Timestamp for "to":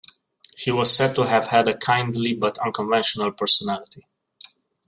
1.15-1.27